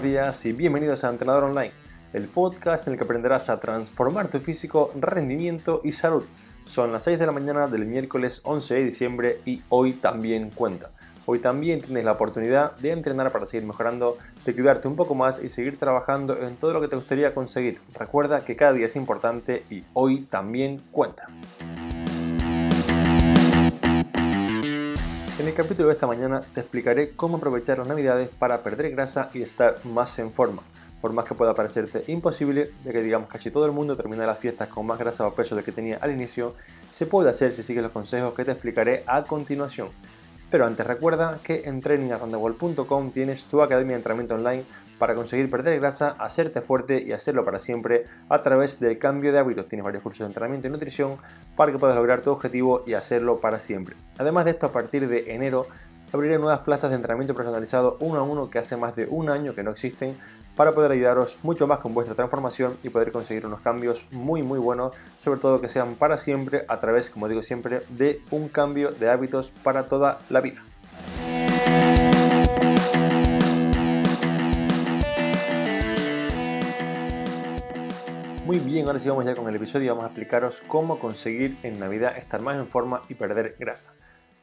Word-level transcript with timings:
buenos 0.00 0.14
días 0.14 0.46
y 0.46 0.52
bienvenidos 0.52 1.04
a 1.04 1.10
Entrenador 1.10 1.44
Online, 1.44 1.72
el 2.14 2.26
podcast 2.26 2.86
en 2.86 2.94
el 2.94 2.98
que 2.98 3.04
aprenderás 3.04 3.50
a 3.50 3.60
transformar 3.60 4.28
tu 4.28 4.38
físico, 4.38 4.90
rendimiento 4.98 5.82
y 5.84 5.92
salud. 5.92 6.24
Son 6.64 6.90
las 6.90 7.02
6 7.02 7.18
de 7.18 7.26
la 7.26 7.32
mañana 7.32 7.66
del 7.66 7.84
miércoles 7.84 8.40
11 8.44 8.74
de 8.74 8.84
diciembre 8.84 9.40
y 9.44 9.62
hoy 9.68 9.92
también 9.92 10.50
cuenta. 10.50 10.90
Hoy 11.26 11.40
también 11.40 11.82
tienes 11.82 12.04
la 12.04 12.12
oportunidad 12.12 12.76
de 12.78 12.92
entrenar 12.92 13.30
para 13.30 13.44
seguir 13.44 13.66
mejorando, 13.66 14.16
de 14.46 14.54
cuidarte 14.54 14.88
un 14.88 14.96
poco 14.96 15.14
más 15.14 15.38
y 15.42 15.50
seguir 15.50 15.78
trabajando 15.78 16.38
en 16.38 16.56
todo 16.56 16.72
lo 16.72 16.80
que 16.80 16.88
te 16.88 16.96
gustaría 16.96 17.34
conseguir. 17.34 17.78
Recuerda 17.92 18.42
que 18.42 18.56
cada 18.56 18.72
día 18.72 18.86
es 18.86 18.96
importante 18.96 19.64
y 19.68 19.84
hoy 19.92 20.22
también 20.22 20.80
cuenta. 20.92 21.26
En 25.40 25.48
el 25.48 25.54
capítulo 25.54 25.88
de 25.88 25.94
esta 25.94 26.06
mañana 26.06 26.42
te 26.54 26.60
explicaré 26.60 27.12
cómo 27.12 27.38
aprovechar 27.38 27.78
las 27.78 27.86
navidades 27.86 28.28
para 28.28 28.62
perder 28.62 28.90
grasa 28.90 29.30
y 29.32 29.40
estar 29.40 29.82
más 29.86 30.18
en 30.18 30.34
forma. 30.34 30.62
Por 31.00 31.14
más 31.14 31.24
que 31.24 31.34
pueda 31.34 31.54
parecerte 31.54 32.04
imposible, 32.08 32.72
ya 32.84 32.92
que 32.92 33.02
digamos 33.02 33.30
casi 33.30 33.50
todo 33.50 33.64
el 33.64 33.72
mundo 33.72 33.96
termina 33.96 34.26
las 34.26 34.38
fiestas 34.38 34.68
con 34.68 34.84
más 34.84 34.98
grasa 34.98 35.26
o 35.26 35.32
peso 35.32 35.56
del 35.56 35.64
que 35.64 35.72
tenía 35.72 35.96
al 36.02 36.10
inicio, 36.10 36.56
se 36.90 37.06
puede 37.06 37.30
hacer 37.30 37.54
si 37.54 37.62
sigues 37.62 37.82
los 37.82 37.90
consejos 37.90 38.34
que 38.34 38.44
te 38.44 38.52
explicaré 38.52 39.02
a 39.06 39.22
continuación. 39.22 39.88
Pero 40.50 40.66
antes 40.66 40.86
recuerda 40.86 41.38
que 41.42 41.62
en 41.64 41.80
trainingarrondewall.com 41.80 43.10
tienes 43.10 43.44
tu 43.44 43.62
academia 43.62 43.92
de 43.92 44.00
entrenamiento 44.00 44.34
online 44.34 44.64
para 45.00 45.14
conseguir 45.14 45.50
perder 45.50 45.80
grasa, 45.80 46.14
hacerte 46.18 46.60
fuerte 46.60 47.02
y 47.02 47.12
hacerlo 47.12 47.42
para 47.42 47.58
siempre 47.58 48.04
a 48.28 48.42
través 48.42 48.78
del 48.80 48.98
cambio 48.98 49.32
de 49.32 49.38
hábitos. 49.38 49.66
Tienes 49.66 49.82
varios 49.82 50.02
cursos 50.02 50.20
de 50.20 50.26
entrenamiento 50.26 50.68
y 50.68 50.70
nutrición 50.70 51.16
para 51.56 51.72
que 51.72 51.78
puedas 51.78 51.96
lograr 51.96 52.20
tu 52.20 52.30
objetivo 52.30 52.84
y 52.86 52.92
hacerlo 52.92 53.40
para 53.40 53.60
siempre. 53.60 53.96
Además 54.18 54.44
de 54.44 54.50
esto, 54.52 54.66
a 54.66 54.72
partir 54.72 55.08
de 55.08 55.34
enero 55.34 55.66
abriré 56.12 56.38
nuevas 56.38 56.60
plazas 56.60 56.90
de 56.90 56.96
entrenamiento 56.96 57.34
personalizado 57.34 57.96
uno 58.00 58.20
a 58.20 58.22
uno 58.22 58.50
que 58.50 58.58
hace 58.58 58.76
más 58.76 58.94
de 58.94 59.06
un 59.06 59.30
año 59.30 59.54
que 59.54 59.62
no 59.62 59.70
existen 59.70 60.18
para 60.54 60.72
poder 60.72 60.90
ayudaros 60.90 61.38
mucho 61.42 61.66
más 61.66 61.78
con 61.78 61.94
vuestra 61.94 62.14
transformación 62.14 62.76
y 62.82 62.90
poder 62.90 63.10
conseguir 63.10 63.46
unos 63.46 63.62
cambios 63.62 64.06
muy 64.10 64.42
muy 64.42 64.58
buenos, 64.58 64.92
sobre 65.18 65.40
todo 65.40 65.62
que 65.62 65.70
sean 65.70 65.94
para 65.94 66.18
siempre 66.18 66.66
a 66.68 66.78
través, 66.80 67.08
como 67.08 67.26
digo 67.26 67.42
siempre, 67.42 67.82
de 67.88 68.20
un 68.30 68.50
cambio 68.50 68.90
de 68.90 69.08
hábitos 69.08 69.50
para 69.62 69.88
toda 69.88 70.18
la 70.28 70.42
vida. 70.42 70.62
Muy 78.50 78.58
bien, 78.58 78.88
ahora 78.88 78.98
sí 78.98 79.08
vamos 79.08 79.24
ya 79.24 79.36
con 79.36 79.48
el 79.48 79.54
episodio 79.54 79.84
y 79.84 79.88
vamos 79.90 80.02
a 80.02 80.06
explicaros 80.08 80.60
cómo 80.66 80.98
conseguir 80.98 81.56
en 81.62 81.78
Navidad 81.78 82.18
estar 82.18 82.40
más 82.40 82.56
en 82.56 82.66
forma 82.66 83.02
y 83.08 83.14
perder 83.14 83.54
grasa. 83.60 83.94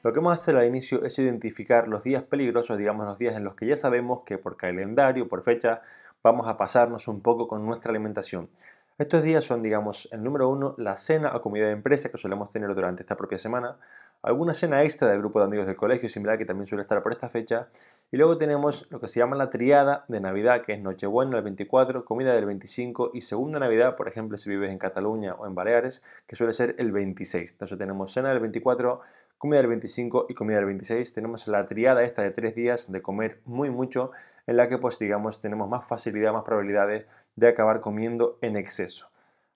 Lo 0.01 0.13
que 0.13 0.19
vamos 0.19 0.31
a 0.31 0.41
hacer 0.41 0.55
al 0.55 0.65
inicio 0.65 1.03
es 1.03 1.19
identificar 1.19 1.89
los 1.89 2.05
días 2.05 2.23
peligrosos, 2.23 2.77
digamos 2.77 3.05
los 3.05 3.17
días 3.17 3.35
en 3.35 3.43
los 3.43 3.55
que 3.55 3.65
ya 3.65 3.75
sabemos 3.75 4.21
que 4.25 4.37
por 4.37 4.55
calendario, 4.55 5.27
por 5.27 5.43
fecha, 5.43 5.81
vamos 6.23 6.47
a 6.47 6.55
pasarnos 6.55 7.09
un 7.09 7.19
poco 7.19 7.49
con 7.49 7.65
nuestra 7.65 7.89
alimentación. 7.89 8.49
Estos 8.97 9.23
días 9.23 9.43
son, 9.43 9.61
digamos, 9.61 10.07
el 10.13 10.23
número 10.23 10.47
uno, 10.47 10.73
la 10.77 10.95
cena 10.95 11.35
o 11.35 11.41
comida 11.41 11.65
de 11.65 11.73
empresa 11.73 12.07
que 12.07 12.17
solemos 12.17 12.49
tener 12.49 12.73
durante 12.73 13.03
esta 13.03 13.17
propia 13.17 13.37
semana 13.37 13.75
alguna 14.21 14.53
cena 14.53 14.83
extra 14.83 15.07
del 15.09 15.19
grupo 15.19 15.39
de 15.39 15.45
amigos 15.45 15.67
del 15.67 15.75
colegio, 15.75 16.09
similar 16.09 16.37
que 16.37 16.45
también 16.45 16.67
suele 16.67 16.81
estar 16.81 17.01
por 17.03 17.11
esta 17.11 17.29
fecha. 17.29 17.69
Y 18.11 18.17
luego 18.17 18.37
tenemos 18.37 18.87
lo 18.89 18.99
que 18.99 19.07
se 19.07 19.19
llama 19.19 19.35
la 19.35 19.49
triada 19.49 20.05
de 20.07 20.19
Navidad, 20.21 20.61
que 20.61 20.73
es 20.73 20.81
Nochebuena 20.81 21.37
el 21.37 21.43
24, 21.43 22.05
comida 22.05 22.33
del 22.33 22.45
25 22.45 23.11
y 23.13 23.21
segunda 23.21 23.59
Navidad, 23.59 23.95
por 23.95 24.07
ejemplo, 24.07 24.37
si 24.37 24.49
vives 24.49 24.69
en 24.69 24.77
Cataluña 24.77 25.35
o 25.35 25.45
en 25.45 25.55
Baleares, 25.55 26.03
que 26.25 26.35
suele 26.35 26.53
ser 26.53 26.75
el 26.77 26.91
26. 26.91 27.51
Entonces 27.51 27.77
tenemos 27.77 28.11
cena 28.11 28.29
del 28.29 28.39
24, 28.39 29.01
comida 29.37 29.59
del 29.59 29.67
25 29.67 30.27
y 30.29 30.33
comida 30.33 30.57
del 30.57 30.65
26. 30.65 31.13
Tenemos 31.13 31.47
la 31.47 31.67
triada 31.67 32.03
esta 32.03 32.23
de 32.23 32.31
tres 32.31 32.55
días 32.55 32.91
de 32.91 33.01
comer 33.01 33.41
muy 33.45 33.69
mucho, 33.69 34.11
en 34.47 34.57
la 34.57 34.69
que 34.69 34.77
pues 34.77 34.97
digamos 34.97 35.41
tenemos 35.41 35.69
más 35.69 35.85
facilidad, 35.85 36.33
más 36.33 36.43
probabilidades 36.43 37.05
de 37.35 37.47
acabar 37.47 37.81
comiendo 37.81 38.37
en 38.41 38.55
exceso. 38.55 39.09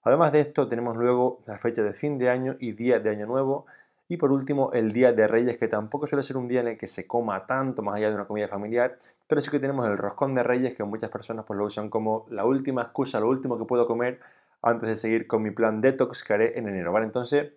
Además 0.04 0.32
de 0.32 0.40
esto 0.40 0.68
tenemos 0.68 0.96
luego 0.96 1.40
la 1.46 1.58
fecha 1.58 1.82
de 1.82 1.92
fin 1.92 2.18
de 2.18 2.28
año 2.28 2.56
y 2.58 2.72
día 2.72 2.98
de 2.98 3.10
año 3.10 3.26
nuevo, 3.26 3.66
y 4.12 4.18
por 4.18 4.30
último, 4.30 4.70
el 4.74 4.92
Día 4.92 5.14
de 5.14 5.26
Reyes, 5.26 5.56
que 5.56 5.68
tampoco 5.68 6.06
suele 6.06 6.22
ser 6.22 6.36
un 6.36 6.46
día 6.46 6.60
en 6.60 6.68
el 6.68 6.76
que 6.76 6.86
se 6.86 7.06
coma 7.06 7.46
tanto 7.46 7.80
más 7.80 7.94
allá 7.94 8.10
de 8.10 8.14
una 8.14 8.26
comida 8.26 8.46
familiar, 8.46 8.98
pero 9.26 9.40
sí 9.40 9.50
que 9.50 9.58
tenemos 9.58 9.86
el 9.86 9.96
roscón 9.96 10.34
de 10.34 10.42
Reyes, 10.42 10.76
que 10.76 10.84
muchas 10.84 11.08
personas 11.08 11.46
pues, 11.46 11.56
lo 11.56 11.64
usan 11.64 11.88
como 11.88 12.26
la 12.28 12.44
última 12.44 12.82
excusa, 12.82 13.20
lo 13.20 13.28
último 13.30 13.56
que 13.56 13.64
puedo 13.64 13.86
comer 13.86 14.20
antes 14.60 14.86
de 14.86 14.96
seguir 14.96 15.26
con 15.26 15.42
mi 15.42 15.50
plan 15.50 15.80
detox 15.80 16.24
que 16.24 16.34
haré 16.34 16.58
en 16.58 16.68
enero. 16.68 16.92
¿vale? 16.92 17.06
Entonces, 17.06 17.52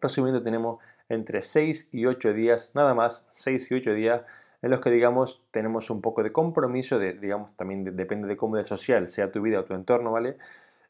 resumiendo, 0.00 0.42
tenemos 0.42 0.78
entre 1.10 1.42
6 1.42 1.90
y 1.92 2.06
8 2.06 2.32
días, 2.32 2.70
nada 2.72 2.94
más, 2.94 3.28
6 3.32 3.70
y 3.70 3.74
8 3.74 3.92
días 3.92 4.22
en 4.62 4.70
los 4.70 4.80
que 4.80 4.90
digamos 4.90 5.42
tenemos 5.50 5.90
un 5.90 6.00
poco 6.00 6.22
de 6.22 6.32
compromiso, 6.32 6.98
de, 6.98 7.12
digamos 7.12 7.54
también 7.56 7.84
depende 7.94 8.26
de 8.26 8.38
cómo 8.38 8.56
de 8.56 8.64
social 8.64 9.06
sea 9.06 9.30
tu 9.30 9.42
vida 9.42 9.60
o 9.60 9.64
tu 9.64 9.74
entorno, 9.74 10.12
¿vale? 10.12 10.38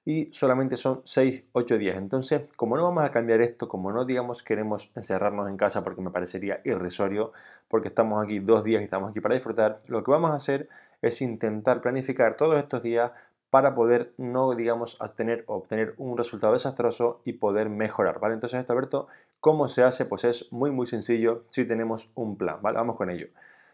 Y 0.05 0.33
solamente 0.33 0.77
son 0.77 1.03
6-8 1.05 1.79
días. 1.79 1.97
Entonces, 1.97 2.43
como 2.57 2.77
no 2.77 2.85
vamos 2.85 3.05
a 3.05 3.11
cambiar 3.11 3.41
esto, 3.41 3.69
como 3.69 3.93
no 3.93 4.05
digamos 4.05 4.43
queremos 4.43 4.91
encerrarnos 4.95 5.49
en 5.49 5.57
casa 5.57 5.85
porque 5.85 6.01
me 6.01 6.11
parecería 6.11 6.61
irrisorio, 6.65 7.33
porque 7.69 7.89
estamos 7.89 8.23
aquí 8.25 8.39
dos 8.39 8.65
días 8.65 8.81
y 8.81 8.85
estamos 8.85 9.11
aquí 9.11 9.21
para 9.21 9.35
disfrutar, 9.35 9.79
lo 9.89 10.03
que 10.03 10.11
vamos 10.11 10.31
a 10.31 10.37
hacer 10.37 10.69
es 11.03 11.23
intentar 11.23 11.81
planificar 11.81 12.37
todos 12.37 12.59
estos 12.59 12.83
días 12.83 13.13
para 13.51 13.75
poder 13.75 14.13
no, 14.17 14.55
digamos, 14.55 15.01
obtener, 15.01 15.45
obtener 15.47 15.95
un 15.99 16.17
resultado 16.17 16.53
desastroso 16.53 17.21
y 17.25 17.35
poder 17.35 17.69
mejorar, 17.69 18.21
¿vale? 18.21 18.35
Entonces 18.35 18.61
esto, 18.61 18.73
Alberto, 18.73 19.09
¿cómo 19.41 19.67
se 19.67 19.83
hace? 19.83 20.07
Pues 20.07 20.25
es 20.25 20.53
muy, 20.53 20.71
muy 20.71 20.87
sencillo 20.87 21.45
si 21.49 21.65
tenemos 21.65 22.13
un 22.15 22.37
plan. 22.37 22.59
Vamos 22.63 22.97
con 22.97 23.11
ello. 23.11 23.27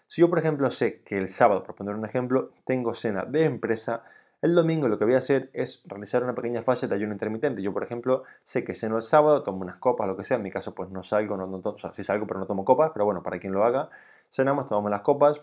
Si 0.08 0.22
yo, 0.22 0.31
por 0.31 0.38
ejemplo, 0.38 0.70
sé 0.70 1.03
que 1.03 1.19
el 1.19 1.28
sábado, 1.28 1.62
por 1.62 1.75
poner 1.75 1.94
un 1.94 2.04
ejemplo, 2.04 2.53
tengo 2.64 2.94
cena 2.94 3.25
de 3.25 3.44
empresa, 3.44 4.04
el 4.46 4.54
domingo 4.54 4.88
lo 4.88 4.98
que 4.98 5.04
voy 5.04 5.14
a 5.14 5.18
hacer 5.18 5.50
es 5.52 5.82
realizar 5.86 6.22
una 6.22 6.34
pequeña 6.34 6.62
fase 6.62 6.86
de 6.86 6.94
ayuno 6.94 7.12
intermitente. 7.12 7.62
Yo, 7.62 7.72
por 7.72 7.82
ejemplo, 7.82 8.22
sé 8.44 8.62
que 8.64 8.74
ceno 8.74 8.96
el 8.96 9.02
sábado, 9.02 9.42
tomo 9.42 9.62
unas 9.62 9.80
copas, 9.80 10.06
lo 10.06 10.16
que 10.16 10.22
sea. 10.22 10.36
En 10.36 10.44
mi 10.44 10.50
caso, 10.50 10.74
pues 10.74 10.88
no 10.90 11.02
salgo, 11.02 11.36
no, 11.36 11.46
o 11.46 11.78
sea, 11.78 11.92
sí 11.92 12.04
salgo, 12.04 12.26
pero 12.26 12.38
no 12.38 12.46
tomo 12.46 12.64
copas. 12.64 12.92
Pero 12.94 13.04
bueno, 13.04 13.22
para 13.22 13.38
quien 13.38 13.52
lo 13.52 13.64
haga, 13.64 13.90
cenamos, 14.30 14.68
tomamos 14.68 14.90
las 14.90 15.02
copas. 15.02 15.40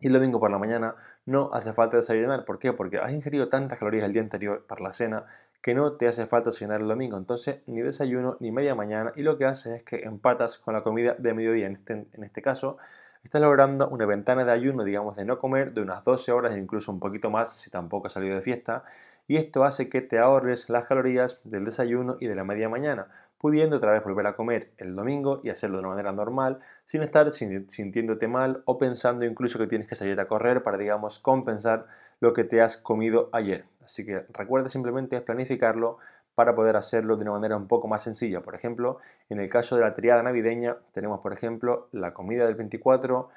Y 0.00 0.08
el 0.08 0.12
domingo 0.12 0.40
por 0.40 0.50
la 0.50 0.58
mañana 0.58 0.96
no 1.24 1.50
hace 1.52 1.72
falta 1.72 1.96
desayunar. 1.96 2.44
¿Por 2.44 2.58
qué? 2.58 2.72
Porque 2.72 2.98
has 2.98 3.12
ingerido 3.12 3.48
tantas 3.48 3.78
calorías 3.78 4.04
el 4.04 4.12
día 4.12 4.22
anterior 4.22 4.66
para 4.66 4.82
la 4.82 4.92
cena 4.92 5.26
que 5.62 5.74
no 5.74 5.92
te 5.92 6.08
hace 6.08 6.26
falta 6.26 6.50
desayunar 6.50 6.80
el 6.80 6.88
domingo. 6.88 7.16
Entonces, 7.16 7.60
ni 7.66 7.80
desayuno 7.80 8.36
ni 8.40 8.50
media 8.50 8.74
mañana. 8.74 9.12
Y 9.14 9.22
lo 9.22 9.38
que 9.38 9.44
haces 9.44 9.72
es 9.74 9.82
que 9.84 10.02
empatas 10.02 10.58
con 10.58 10.74
la 10.74 10.82
comida 10.82 11.14
de 11.16 11.32
mediodía. 11.32 11.66
En 11.66 11.74
este, 11.74 12.06
en 12.12 12.24
este 12.24 12.42
caso, 12.42 12.78
estás 13.24 13.40
logrando 13.40 13.88
una 13.88 14.04
ventana 14.04 14.44
de 14.44 14.52
ayuno, 14.52 14.84
digamos, 14.84 15.16
de 15.16 15.24
no 15.24 15.38
comer 15.38 15.72
de 15.72 15.80
unas 15.80 16.04
12 16.04 16.32
horas 16.32 16.54
e 16.54 16.58
incluso 16.58 16.92
un 16.92 17.00
poquito 17.00 17.30
más 17.30 17.52
si 17.56 17.70
tampoco 17.70 18.06
has 18.06 18.12
salido 18.12 18.36
de 18.36 18.42
fiesta. 18.42 18.84
Y 19.28 19.36
esto 19.36 19.64
hace 19.64 19.88
que 19.88 20.02
te 20.02 20.18
ahorres 20.18 20.68
las 20.68 20.86
calorías 20.86 21.40
del 21.44 21.64
desayuno 21.64 22.16
y 22.20 22.26
de 22.26 22.34
la 22.34 22.44
media 22.44 22.68
mañana, 22.68 23.06
pudiendo 23.38 23.76
otra 23.76 23.92
vez 23.92 24.04
volver 24.04 24.26
a 24.26 24.36
comer 24.36 24.72
el 24.76 24.94
domingo 24.94 25.40
y 25.42 25.50
hacerlo 25.50 25.76
de 25.76 25.80
una 25.80 25.90
manera 25.90 26.12
normal, 26.12 26.58
sin 26.84 27.02
estar 27.02 27.30
sintiéndote 27.30 28.28
mal 28.28 28.62
o 28.66 28.78
pensando 28.78 29.24
incluso 29.24 29.58
que 29.58 29.66
tienes 29.66 29.88
que 29.88 29.94
salir 29.94 30.18
a 30.20 30.28
correr 30.28 30.62
para, 30.62 30.76
digamos, 30.76 31.18
compensar 31.18 31.86
lo 32.20 32.32
que 32.32 32.44
te 32.44 32.60
has 32.60 32.76
comido 32.76 33.30
ayer. 33.32 33.64
Así 33.84 34.04
que 34.04 34.26
recuerda 34.32 34.68
simplemente 34.68 35.20
planificarlo 35.20 35.98
para 36.34 36.54
poder 36.54 36.76
hacerlo 36.76 37.16
de 37.16 37.22
una 37.22 37.32
manera 37.32 37.56
un 37.56 37.68
poco 37.68 37.88
más 37.88 38.02
sencilla. 38.02 38.40
Por 38.40 38.54
ejemplo, 38.54 38.98
en 39.28 39.40
el 39.40 39.50
caso 39.50 39.76
de 39.76 39.82
la 39.82 39.94
triada 39.94 40.22
navideña, 40.22 40.76
tenemos, 40.92 41.20
por 41.20 41.32
ejemplo, 41.32 41.88
la 41.92 42.14
comida 42.14 42.46
del 42.46 42.54
24, 42.54 43.28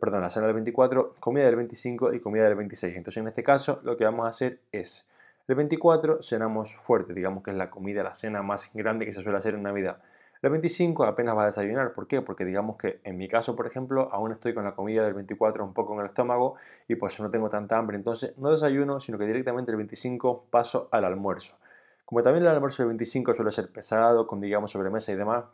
perdón, 0.00 0.22
la 0.22 0.30
cena 0.30 0.46
del 0.46 0.54
24, 0.54 1.10
comida 1.20 1.44
del 1.44 1.56
25 1.56 2.14
y 2.14 2.20
comida 2.20 2.44
del 2.44 2.56
26. 2.56 2.96
Entonces, 2.96 3.20
en 3.20 3.28
este 3.28 3.42
caso, 3.42 3.80
lo 3.84 3.96
que 3.96 4.04
vamos 4.04 4.26
a 4.26 4.30
hacer 4.30 4.60
es, 4.72 5.08
el 5.48 5.56
24 5.56 6.22
cenamos 6.22 6.76
fuerte, 6.76 7.14
digamos 7.14 7.42
que 7.42 7.50
es 7.50 7.56
la 7.56 7.68
comida, 7.70 8.02
la 8.02 8.14
cena 8.14 8.42
más 8.42 8.70
grande 8.74 9.04
que 9.04 9.12
se 9.12 9.22
suele 9.22 9.38
hacer 9.38 9.54
en 9.54 9.62
Navidad. 9.62 9.98
El 10.40 10.50
25 10.50 11.04
apenas 11.04 11.36
va 11.36 11.44
a 11.44 11.46
desayunar, 11.46 11.92
¿por 11.92 12.08
qué? 12.08 12.20
Porque 12.20 12.44
digamos 12.44 12.76
que 12.76 13.00
en 13.04 13.16
mi 13.16 13.28
caso, 13.28 13.54
por 13.54 13.68
ejemplo, 13.68 14.08
aún 14.12 14.32
estoy 14.32 14.54
con 14.54 14.64
la 14.64 14.74
comida 14.74 15.04
del 15.04 15.14
24 15.14 15.64
un 15.64 15.72
poco 15.72 15.94
en 15.94 16.00
el 16.00 16.06
estómago 16.06 16.56
y 16.88 16.96
pues 16.96 17.20
no 17.20 17.30
tengo 17.30 17.48
tanta 17.48 17.76
hambre, 17.76 17.96
entonces 17.96 18.36
no 18.38 18.50
desayuno, 18.50 18.98
sino 18.98 19.18
que 19.18 19.26
directamente 19.26 19.70
el 19.70 19.76
25 19.76 20.46
paso 20.50 20.88
al 20.90 21.04
almuerzo. 21.04 21.56
Como 22.12 22.22
también 22.22 22.44
el 22.44 22.50
almuerzo 22.50 22.82
del 22.82 22.88
25 22.88 23.32
suele 23.32 23.50
ser 23.52 23.72
pesado, 23.72 24.26
con 24.26 24.38
digamos 24.38 24.72
sobremesa 24.72 25.12
y 25.12 25.16
demás, 25.16 25.46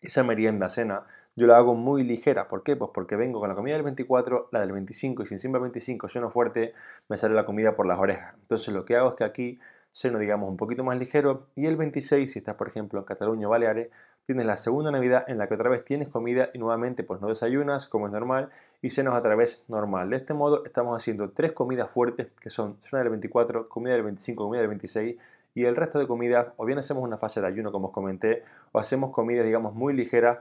esa 0.00 0.22
merienda, 0.22 0.68
cena, 0.68 1.04
yo 1.34 1.48
la 1.48 1.56
hago 1.56 1.74
muy 1.74 2.04
ligera. 2.04 2.46
¿Por 2.46 2.62
qué? 2.62 2.76
Pues 2.76 2.92
porque 2.94 3.16
vengo 3.16 3.40
con 3.40 3.48
la 3.48 3.56
comida 3.56 3.74
del 3.74 3.82
24, 3.82 4.50
la 4.52 4.60
del 4.60 4.70
25 4.70 5.24
y 5.24 5.26
si 5.26 5.34
encima 5.34 5.58
el 5.58 5.62
25 5.62 6.06
ceno 6.06 6.30
fuerte, 6.30 6.74
me 7.08 7.16
sale 7.16 7.34
la 7.34 7.44
comida 7.44 7.74
por 7.74 7.86
las 7.86 7.98
orejas. 7.98 8.36
Entonces 8.40 8.72
lo 8.72 8.84
que 8.84 8.94
hago 8.94 9.10
es 9.10 9.16
que 9.16 9.24
aquí 9.24 9.58
ceno, 9.90 10.20
digamos, 10.20 10.48
un 10.48 10.56
poquito 10.56 10.84
más 10.84 10.96
ligero 10.96 11.48
y 11.56 11.66
el 11.66 11.74
26, 11.74 12.30
si 12.30 12.38
estás 12.38 12.54
por 12.54 12.68
ejemplo 12.68 13.00
en 13.00 13.04
Cataluña 13.04 13.48
o 13.48 13.50
Baleares, 13.50 13.88
tienes 14.26 14.46
la 14.46 14.56
segunda 14.56 14.92
Navidad 14.92 15.24
en 15.26 15.38
la 15.38 15.48
que 15.48 15.54
otra 15.54 15.70
vez 15.70 15.84
tienes 15.84 16.06
comida 16.06 16.50
y 16.54 16.60
nuevamente 16.60 17.02
pues 17.02 17.20
no 17.20 17.26
desayunas 17.26 17.88
como 17.88 18.06
es 18.06 18.12
normal 18.12 18.50
y 18.80 18.90
cenas 18.90 19.16
a 19.16 19.22
través 19.22 19.64
normal. 19.66 20.10
De 20.10 20.18
este 20.18 20.34
modo 20.34 20.64
estamos 20.64 20.96
haciendo 20.96 21.30
tres 21.30 21.50
comidas 21.50 21.90
fuertes 21.90 22.28
que 22.40 22.48
son 22.48 22.80
cena 22.80 23.00
del 23.00 23.10
24, 23.10 23.68
comida 23.68 23.94
del 23.94 24.04
25, 24.04 24.44
comida 24.44 24.60
del 24.60 24.68
26 24.68 25.16
y 25.56 25.64
el 25.64 25.74
resto 25.74 25.98
de 25.98 26.06
comidas 26.06 26.48
o 26.58 26.66
bien 26.66 26.78
hacemos 26.78 27.02
una 27.02 27.16
fase 27.16 27.40
de 27.40 27.46
ayuno 27.48 27.72
como 27.72 27.88
os 27.88 27.92
comenté 27.92 28.44
o 28.72 28.78
hacemos 28.78 29.10
comidas 29.10 29.46
digamos 29.46 29.74
muy 29.74 29.94
ligeras 29.94 30.40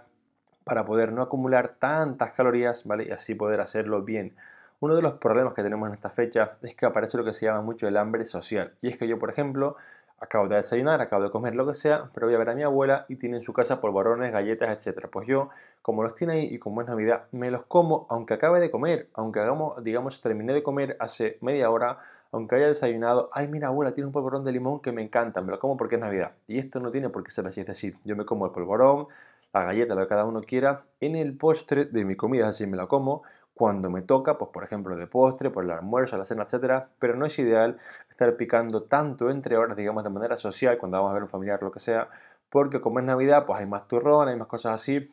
para 0.65 0.83
poder 0.83 1.13
no 1.13 1.21
acumular 1.21 1.75
tantas 1.79 2.33
calorías, 2.33 2.85
¿vale? 2.85 3.05
Y 3.05 3.11
así 3.11 3.35
poder 3.35 3.61
hacerlo 3.61 4.01
bien. 4.01 4.35
Uno 4.81 4.95
de 4.95 5.01
los 5.01 5.13
problemas 5.13 5.53
que 5.53 5.63
tenemos 5.63 5.87
en 5.87 5.93
esta 5.93 6.09
fecha 6.09 6.57
es 6.63 6.75
que 6.75 6.85
aparece 6.85 7.17
lo 7.17 7.23
que 7.23 7.31
se 7.31 7.45
llama 7.45 7.61
mucho 7.61 7.87
el 7.87 7.95
hambre 7.95 8.25
social. 8.25 8.73
Y 8.81 8.89
es 8.89 8.97
que 8.97 9.07
yo, 9.07 9.19
por 9.19 9.29
ejemplo, 9.29 9.77
acabo 10.19 10.47
de 10.47 10.55
desayunar, 10.55 11.01
acabo 11.01 11.23
de 11.23 11.29
comer 11.29 11.55
lo 11.55 11.67
que 11.67 11.75
sea, 11.75 12.09
pero 12.13 12.27
voy 12.27 12.35
a 12.35 12.39
ver 12.39 12.49
a 12.49 12.55
mi 12.55 12.63
abuela 12.63 13.05
y 13.07 13.15
tiene 13.17 13.37
en 13.37 13.41
su 13.41 13.53
casa 13.53 13.79
polvorones, 13.79 14.31
galletas, 14.33 14.85
etc. 14.85 15.07
Pues 15.09 15.27
yo, 15.27 15.49
como 15.83 16.01
los 16.03 16.15
tiene 16.15 16.33
ahí 16.33 16.47
y 16.51 16.57
como 16.57 16.81
es 16.81 16.87
Navidad, 16.87 17.25
me 17.31 17.51
los 17.51 17.63
como 17.65 18.07
aunque 18.09 18.33
acabe 18.33 18.59
de 18.59 18.71
comer, 18.71 19.07
aunque 19.13 19.39
hagamos, 19.39 19.81
digamos, 19.83 20.19
terminé 20.19 20.53
de 20.53 20.63
comer 20.63 20.97
hace 20.99 21.37
media 21.41 21.69
hora, 21.69 21.99
aunque 22.35 22.55
haya 22.55 22.67
desayunado, 22.67 23.29
ay 23.31 23.47
mira 23.47 23.69
abuela, 23.69 23.93
tiene 23.93 24.07
un 24.07 24.11
polvorón 24.11 24.43
de 24.43 24.51
limón 24.51 24.81
que 24.81 24.91
me 24.91 25.01
encanta, 25.01 25.41
me 25.41 25.51
lo 25.51 25.59
como 25.59 25.77
porque 25.77 25.95
es 25.95 26.01
Navidad. 26.01 26.33
Y 26.47 26.59
esto 26.59 26.81
no 26.81 26.91
tiene 26.91 27.09
por 27.09 27.23
qué 27.23 27.31
ser 27.31 27.47
así, 27.47 27.61
es 27.61 27.67
decir, 27.67 27.97
yo 28.03 28.17
me 28.17 28.25
como 28.25 28.45
el 28.45 28.51
polvorón, 28.51 29.07
la 29.53 29.63
galleta, 29.63 29.95
lo 29.95 30.01
que 30.01 30.09
cada 30.09 30.25
uno 30.25 30.41
quiera, 30.41 30.83
en 30.99 31.15
el 31.15 31.37
postre 31.37 31.85
de 31.85 32.03
mi 32.03 32.17
comida, 32.17 32.49
así 32.49 32.67
me 32.67 32.75
la 32.75 32.87
como, 32.87 33.23
cuando 33.53 33.89
me 33.89 34.01
toca, 34.01 34.37
pues 34.37 34.51
por 34.51 34.65
ejemplo 34.65 34.97
de 34.97 35.07
postre, 35.07 35.49
por 35.49 35.63
el 35.63 35.71
almuerzo, 35.71 36.17
la 36.17 36.25
cena, 36.25 36.43
etcétera, 36.43 36.89
pero 36.99 37.15
no 37.15 37.25
es 37.25 37.39
ideal 37.39 37.77
estar 38.09 38.35
picando 38.35 38.83
tanto 38.83 39.29
entre 39.29 39.55
horas, 39.55 39.77
digamos 39.77 40.03
de 40.03 40.09
manera 40.09 40.35
social, 40.35 40.77
cuando 40.77 40.97
vamos 40.97 41.11
a 41.11 41.13
ver 41.13 41.23
un 41.23 41.29
familiar, 41.29 41.63
lo 41.63 41.71
que 41.71 41.79
sea, 41.79 42.09
porque 42.49 42.81
como 42.81 42.99
es 42.99 43.05
Navidad, 43.05 43.45
pues 43.45 43.61
hay 43.61 43.65
más 43.65 43.87
turrón, 43.87 44.27
hay 44.27 44.35
más 44.35 44.49
cosas 44.49 44.73
así. 44.73 45.09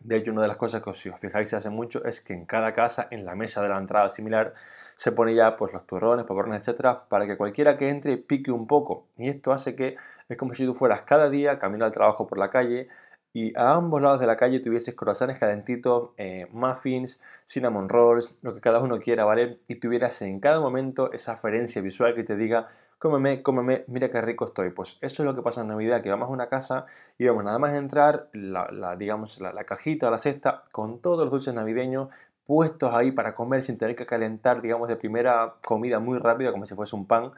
De 0.00 0.16
hecho, 0.16 0.32
una 0.32 0.40
de 0.40 0.48
las 0.48 0.56
cosas 0.56 0.82
que 0.82 0.94
si 0.94 1.10
os 1.10 1.20
fijáis 1.20 1.50
se 1.50 1.56
hace 1.56 1.68
mucho 1.68 2.02
es 2.04 2.22
que 2.22 2.32
en 2.32 2.46
cada 2.46 2.72
casa, 2.72 3.08
en 3.10 3.26
la 3.26 3.34
mesa 3.34 3.62
de 3.62 3.68
la 3.68 3.78
entrada 3.78 4.08
similar, 4.08 4.54
se 5.02 5.10
pone 5.10 5.34
ya 5.34 5.56
pues 5.56 5.72
los 5.72 5.84
turrones, 5.84 6.24
popcornes, 6.26 6.60
etcétera, 6.60 7.08
para 7.08 7.26
que 7.26 7.36
cualquiera 7.36 7.76
que 7.76 7.88
entre 7.88 8.18
pique 8.18 8.52
un 8.52 8.68
poco. 8.68 9.08
Y 9.16 9.28
esto 9.28 9.50
hace 9.50 9.74
que 9.74 9.96
es 10.28 10.36
como 10.36 10.54
si 10.54 10.64
tú 10.64 10.74
fueras 10.74 11.02
cada 11.02 11.28
día 11.28 11.58
camino 11.58 11.84
al 11.84 11.90
trabajo 11.90 12.28
por 12.28 12.38
la 12.38 12.50
calle, 12.50 12.86
y 13.32 13.52
a 13.58 13.72
ambos 13.72 14.00
lados 14.00 14.20
de 14.20 14.28
la 14.28 14.36
calle 14.36 14.60
tuvieses 14.60 14.94
croissants 14.94 15.40
calentitos, 15.40 16.10
eh, 16.18 16.46
muffins, 16.52 17.20
cinnamon 17.46 17.88
rolls, 17.88 18.32
lo 18.42 18.54
que 18.54 18.60
cada 18.60 18.78
uno 18.78 19.00
quiera, 19.00 19.24
¿vale? 19.24 19.58
Y 19.66 19.74
tuvieras 19.76 20.22
en 20.22 20.38
cada 20.38 20.60
momento 20.60 21.10
esa 21.10 21.32
referencia 21.32 21.82
visual 21.82 22.14
que 22.14 22.22
te 22.22 22.36
diga, 22.36 22.68
cómeme, 23.00 23.42
cómeme, 23.42 23.84
mira 23.88 24.08
qué 24.08 24.20
rico 24.20 24.44
estoy. 24.44 24.70
Pues 24.70 24.98
eso 25.00 25.24
es 25.24 25.26
lo 25.26 25.34
que 25.34 25.42
pasa 25.42 25.62
en 25.62 25.68
Navidad, 25.68 26.00
que 26.00 26.10
vamos 26.10 26.28
a 26.28 26.32
una 26.32 26.48
casa 26.48 26.86
y 27.18 27.26
vamos 27.26 27.42
nada 27.42 27.58
más 27.58 27.74
entrar, 27.74 28.28
la, 28.32 28.94
digamos, 28.96 29.40
la, 29.40 29.52
la 29.52 29.64
cajita 29.64 30.12
la 30.12 30.18
cesta 30.18 30.62
con 30.70 31.00
todos 31.00 31.24
los 31.24 31.32
dulces 31.32 31.54
navideños 31.54 32.10
puestos 32.46 32.94
ahí 32.94 33.12
para 33.12 33.34
comer 33.34 33.62
sin 33.62 33.78
tener 33.78 33.96
que 33.96 34.06
calentar, 34.06 34.62
digamos, 34.62 34.88
de 34.88 34.96
primera 34.96 35.54
comida 35.64 36.00
muy 36.00 36.18
rápida, 36.18 36.52
como 36.52 36.66
si 36.66 36.74
fuese 36.74 36.96
un 36.96 37.06
pan 37.06 37.32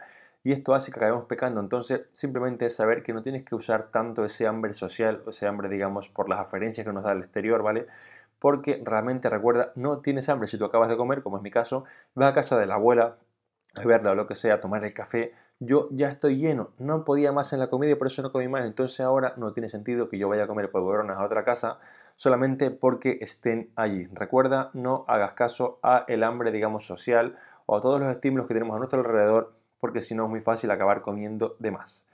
y 0.44 0.52
esto 0.52 0.74
hace 0.74 0.92
que 0.92 0.98
acabemos 0.98 1.24
pecando. 1.24 1.60
Entonces, 1.60 2.02
simplemente 2.12 2.66
es 2.66 2.76
saber 2.76 3.02
que 3.02 3.14
no 3.14 3.22
tienes 3.22 3.44
que 3.44 3.54
usar 3.54 3.90
tanto 3.90 4.24
ese 4.26 4.46
hambre 4.46 4.74
social, 4.74 5.22
ese 5.26 5.46
hambre, 5.46 5.70
digamos, 5.70 6.10
por 6.10 6.28
las 6.28 6.38
aferencias 6.38 6.86
que 6.86 6.92
nos 6.92 7.02
da 7.02 7.12
el 7.12 7.20
exterior, 7.20 7.62
¿vale? 7.62 7.86
Porque 8.38 8.80
realmente 8.84 9.30
recuerda, 9.30 9.72
no 9.74 10.00
tienes 10.00 10.28
hambre 10.28 10.46
si 10.46 10.58
tú 10.58 10.66
acabas 10.66 10.90
de 10.90 10.98
comer, 10.98 11.22
como 11.22 11.38
es 11.38 11.42
mi 11.42 11.50
caso, 11.50 11.84
vas 12.14 12.30
a 12.30 12.34
casa 12.34 12.58
de 12.58 12.66
la 12.66 12.74
abuela 12.74 13.16
a 13.74 13.84
verla 13.86 14.12
o 14.12 14.14
lo 14.14 14.26
que 14.26 14.34
sea, 14.34 14.54
a 14.54 14.60
tomar 14.60 14.84
el 14.84 14.92
café. 14.92 15.32
Yo 15.60 15.88
ya 15.92 16.08
estoy 16.08 16.36
lleno, 16.36 16.72
no 16.78 17.04
podía 17.04 17.32
más 17.32 17.54
en 17.54 17.60
la 17.60 17.70
comida 17.70 17.92
y 17.92 17.94
por 17.94 18.08
eso 18.08 18.20
no 18.20 18.30
comí 18.30 18.46
más. 18.46 18.66
Entonces 18.66 19.00
ahora 19.00 19.32
no 19.38 19.54
tiene 19.54 19.70
sentido 19.70 20.10
que 20.10 20.18
yo 20.18 20.28
vaya 20.28 20.44
a 20.44 20.46
comer 20.46 20.70
polvoronas 20.70 21.16
a 21.16 21.24
otra 21.24 21.42
casa 21.44 21.78
solamente 22.16 22.70
porque 22.70 23.18
estén 23.20 23.70
allí. 23.76 24.06
Recuerda, 24.12 24.70
no 24.74 25.04
hagas 25.08 25.32
caso 25.32 25.78
a 25.82 26.04
el 26.08 26.22
hambre, 26.24 26.52
digamos, 26.52 26.86
social 26.86 27.36
o 27.66 27.76
a 27.76 27.80
todos 27.80 28.00
los 28.00 28.10
estímulos 28.10 28.46
que 28.46 28.54
tenemos 28.54 28.76
a 28.76 28.78
nuestro 28.78 29.00
alrededor 29.00 29.54
porque 29.80 30.00
si 30.00 30.14
no 30.14 30.24
es 30.24 30.30
muy 30.30 30.40
fácil 30.40 30.70
acabar 30.70 31.02
comiendo 31.02 31.56
de 31.58 31.70
más. 31.70 32.06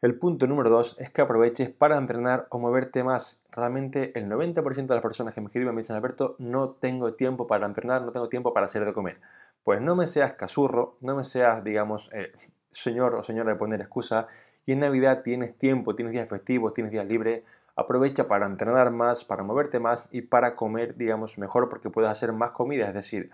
El 0.00 0.18
punto 0.18 0.46
número 0.46 0.70
2 0.70 0.96
es 0.98 1.10
que 1.10 1.20
aproveches 1.20 1.68
para 1.68 1.98
entrenar 1.98 2.46
o 2.50 2.58
moverte 2.58 3.04
más. 3.04 3.42
Realmente 3.50 4.18
el 4.18 4.28
90% 4.28 4.86
de 4.86 4.94
las 4.94 5.02
personas 5.02 5.34
que 5.34 5.40
me 5.40 5.48
escriben 5.48 5.74
me 5.74 5.82
dicen, 5.82 5.96
Alberto, 5.96 6.36
no 6.38 6.70
tengo 6.70 7.14
tiempo 7.14 7.46
para 7.46 7.66
entrenar, 7.66 8.02
no 8.02 8.12
tengo 8.12 8.28
tiempo 8.28 8.54
para 8.54 8.64
hacer 8.64 8.84
de 8.84 8.92
comer. 8.92 9.20
Pues 9.62 9.82
no 9.82 9.94
me 9.96 10.06
seas 10.06 10.34
casurro, 10.34 10.94
no 11.02 11.16
me 11.16 11.24
seas, 11.24 11.62
digamos, 11.64 12.10
eh, 12.14 12.32
señor 12.70 13.14
o 13.14 13.22
señora 13.22 13.52
de 13.52 13.58
poner 13.58 13.80
excusa. 13.80 14.28
Y 14.64 14.72
en 14.72 14.78
Navidad 14.78 15.22
tienes 15.22 15.58
tiempo, 15.58 15.94
tienes 15.94 16.12
días 16.12 16.28
festivos, 16.28 16.72
tienes 16.72 16.92
días 16.92 17.06
libres. 17.06 17.42
Aprovecha 17.80 18.28
para 18.28 18.44
entrenar 18.44 18.90
más, 18.90 19.24
para 19.24 19.42
moverte 19.42 19.80
más 19.80 20.10
y 20.12 20.20
para 20.20 20.54
comer, 20.54 20.98
digamos, 20.98 21.38
mejor 21.38 21.70
porque 21.70 21.88
puedes 21.88 22.10
hacer 22.10 22.30
más 22.34 22.50
comida. 22.50 22.86
Es 22.86 22.92
decir, 22.92 23.30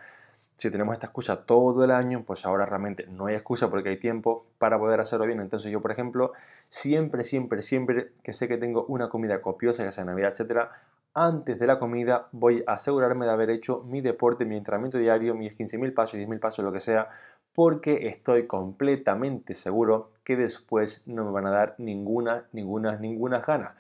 si 0.57 0.71
tenemos 0.71 0.95
esta 0.95 1.07
excusa 1.07 1.45
todo 1.47 1.83
el 1.83 1.91
año, 1.91 2.23
pues 2.25 2.47
ahora 2.47 2.65
realmente 2.65 3.09
no 3.09 3.27
hay 3.27 3.35
excusa 3.35 3.69
porque 3.71 3.89
hay 3.89 3.97
tiempo 3.97 4.47
para 4.59 4.79
poder 4.79 5.01
hacerlo 5.01 5.27
bien. 5.27 5.41
Entonces 5.41 5.73
yo, 5.73 5.83
por 5.83 5.91
ejemplo, 5.91 6.33
siempre, 6.69 7.25
siempre, 7.25 7.61
siempre 7.61 8.13
que 8.23 8.33
sé 8.33 8.47
que 8.47 8.57
tengo 8.57 8.85
una 8.85 9.09
comida 9.09 9.43
copiosa, 9.43 9.83
ya 9.83 9.91
sea 9.91 10.05
Navidad, 10.05 10.31
etcétera, 10.31 10.71
antes 11.13 11.59
de 11.59 11.67
la 11.67 11.81
comida 11.81 12.29
voy 12.31 12.63
a 12.69 12.75
asegurarme 12.75 13.27
de 13.27 13.33
haber 13.33 13.51
hecho 13.51 13.83
mi 13.83 14.01
deporte, 14.01 14.45
mi 14.45 14.57
entrenamiento 14.57 14.99
diario, 14.99 15.35
mis 15.35 15.59
15.000 15.59 15.93
pasos, 15.93 16.21
10.000 16.21 16.39
pasos, 16.39 16.65
lo 16.65 16.71
que 16.71 16.79
sea, 16.79 17.09
porque 17.53 18.07
estoy 18.07 18.47
completamente 18.47 19.55
seguro 19.55 20.13
que 20.23 20.37
después 20.37 21.03
no 21.07 21.25
me 21.25 21.33
van 21.33 21.47
a 21.47 21.51
dar 21.51 21.75
ninguna, 21.79 22.45
ninguna, 22.53 22.97
ninguna 22.97 23.41
gana. 23.41 23.75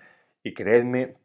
Y 0.46 0.54
creedme 0.54 1.16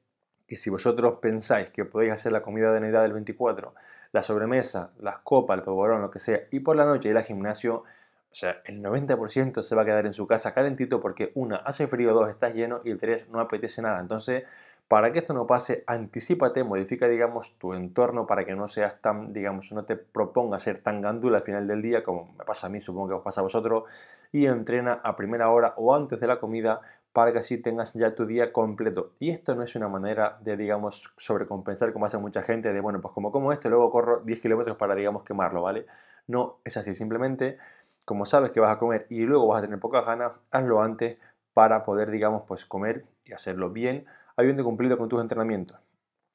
que 0.47 0.57
si 0.57 0.71
vosotros 0.71 1.17
pensáis 1.17 1.69
que 1.69 1.85
podéis 1.85 2.13
hacer 2.13 2.31
la 2.31 2.41
comida 2.41 2.73
de 2.73 2.79
Navidad 2.79 3.03
del 3.03 3.13
24 3.13 3.75
la 4.13 4.23
sobremesa, 4.23 4.93
las 4.99 5.19
copas, 5.19 5.59
el 5.59 5.63
polvorón, 5.63 6.01
lo 6.01 6.09
que 6.09 6.17
sea, 6.17 6.47
y 6.49 6.61
por 6.61 6.75
la 6.75 6.85
noche 6.85 7.09
ir 7.09 7.15
al 7.15 7.23
gimnasio, 7.23 7.83
o 8.31 8.35
sea, 8.35 8.63
el 8.65 8.81
90% 8.81 9.61
se 9.61 9.75
va 9.75 9.83
a 9.83 9.85
quedar 9.85 10.07
en 10.07 10.15
su 10.15 10.25
casa 10.25 10.55
calentito 10.55 10.99
porque 11.01 11.31
una, 11.35 11.57
hace 11.57 11.85
frío, 11.85 12.15
dos, 12.15 12.29
estás 12.29 12.55
lleno 12.55 12.81
y 12.83 12.89
el 12.89 12.97
tres, 12.97 13.29
no 13.29 13.39
apetece 13.39 13.83
nada. 13.83 13.99
Entonces, 13.99 14.43
para 14.87 15.11
que 15.11 15.19
esto 15.19 15.35
no 15.35 15.45
pase, 15.45 15.83
anticipate, 15.85 16.63
modifica, 16.63 17.07
digamos, 17.07 17.59
tu 17.59 17.75
entorno 17.75 18.25
para 18.25 18.43
que 18.43 18.55
no 18.55 18.67
seas 18.67 18.99
tan, 19.01 19.33
digamos, 19.33 19.71
no 19.71 19.85
te 19.85 19.97
proponga 19.97 20.57
ser 20.57 20.81
tan 20.81 20.99
gandula 20.99 21.37
al 21.37 21.43
final 21.43 21.67
del 21.67 21.83
día, 21.83 22.03
como 22.03 22.33
me 22.39 22.43
pasa 22.43 22.65
a 22.65 22.69
mí, 22.71 22.81
supongo 22.81 23.09
que 23.09 23.13
os 23.13 23.21
pasa 23.21 23.41
a 23.41 23.43
vosotros, 23.43 23.83
y 24.31 24.47
entrena 24.47 24.99
a 25.03 25.15
primera 25.15 25.51
hora 25.51 25.75
o 25.77 25.93
antes 25.93 26.19
de 26.19 26.25
la 26.25 26.39
comida 26.39 26.81
para 27.13 27.31
que 27.33 27.39
así 27.39 27.57
tengas 27.57 27.93
ya 27.93 28.15
tu 28.15 28.25
día 28.25 28.53
completo. 28.53 29.13
Y 29.19 29.31
esto 29.31 29.55
no 29.55 29.63
es 29.63 29.75
una 29.75 29.87
manera 29.87 30.37
de, 30.41 30.57
digamos, 30.57 31.13
sobrecompensar 31.17 31.91
como 31.93 32.05
hace 32.05 32.17
mucha 32.17 32.41
gente, 32.43 32.71
de, 32.73 32.79
bueno, 32.79 33.01
pues 33.01 33.13
como 33.13 33.31
como 33.31 33.51
esto, 33.51 33.69
luego 33.69 33.91
corro 33.91 34.21
10 34.21 34.39
kilómetros 34.39 34.77
para, 34.77 34.95
digamos, 34.95 35.23
quemarlo, 35.23 35.61
¿vale? 35.61 35.85
No 36.27 36.59
es 36.63 36.77
así, 36.77 36.95
simplemente, 36.95 37.57
como 38.05 38.25
sabes 38.25 38.51
que 38.51 38.59
vas 38.59 38.71
a 38.71 38.79
comer 38.79 39.07
y 39.09 39.21
luego 39.21 39.47
vas 39.47 39.59
a 39.59 39.61
tener 39.61 39.79
poca 39.79 40.01
ganas, 40.01 40.33
hazlo 40.51 40.81
antes 40.81 41.17
para 41.53 41.83
poder, 41.83 42.11
digamos, 42.11 42.43
pues 42.47 42.65
comer 42.65 43.05
y 43.25 43.33
hacerlo 43.33 43.69
bien, 43.69 44.05
habiendo 44.37 44.63
cumplido 44.63 44.97
con 44.97 45.09
tus 45.09 45.21
entrenamientos. 45.21 45.77